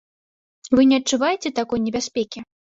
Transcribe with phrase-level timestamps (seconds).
[0.79, 2.45] Вы не адчуваеце такой небяспекі?